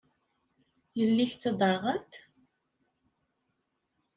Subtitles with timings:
[0.99, 2.13] Yelli-k d taderɣalt?